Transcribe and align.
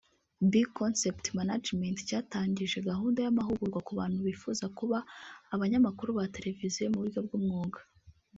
Big 0.51 0.67
Concept 0.79 1.25
Management 1.39 1.97
cyatangije 2.07 2.77
gahunda 2.89 3.19
y’amahugurwa 3.21 3.79
ku 3.87 3.91
bantu 3.99 4.19
bifuza 4.27 4.65
kuba 4.77 4.97
abanyamakuru 5.53 6.09
ba 6.17 6.25
Televiziyo 6.35 6.87
mu 6.93 6.99
buryo 7.03 7.19
bw’umwuga 7.27 7.79